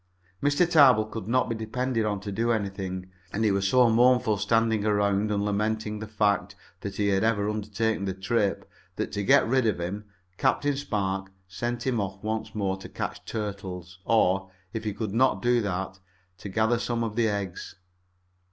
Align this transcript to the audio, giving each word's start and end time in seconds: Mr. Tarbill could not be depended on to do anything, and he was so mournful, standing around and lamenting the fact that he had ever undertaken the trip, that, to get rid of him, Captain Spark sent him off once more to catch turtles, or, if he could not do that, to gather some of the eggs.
Mr. 0.41 0.67
Tarbill 0.67 1.05
could 1.05 1.27
not 1.27 1.47
be 1.47 1.53
depended 1.53 2.05
on 2.07 2.19
to 2.21 2.31
do 2.31 2.51
anything, 2.51 3.11
and 3.31 3.43
he 3.45 3.51
was 3.51 3.67
so 3.67 3.87
mournful, 3.87 4.35
standing 4.35 4.83
around 4.83 5.29
and 5.29 5.45
lamenting 5.45 5.99
the 5.99 6.07
fact 6.07 6.55
that 6.79 6.95
he 6.95 7.09
had 7.09 7.23
ever 7.23 7.47
undertaken 7.47 8.05
the 8.05 8.13
trip, 8.15 8.67
that, 8.95 9.11
to 9.11 9.21
get 9.21 9.47
rid 9.47 9.67
of 9.67 9.79
him, 9.79 10.05
Captain 10.39 10.75
Spark 10.75 11.31
sent 11.47 11.85
him 11.85 12.01
off 12.01 12.23
once 12.23 12.55
more 12.55 12.77
to 12.77 12.89
catch 12.89 13.23
turtles, 13.25 13.99
or, 14.03 14.49
if 14.73 14.85
he 14.85 14.91
could 14.91 15.13
not 15.13 15.39
do 15.39 15.61
that, 15.61 15.99
to 16.39 16.49
gather 16.49 16.79
some 16.79 17.03
of 17.03 17.15
the 17.15 17.27
eggs. 17.29 17.75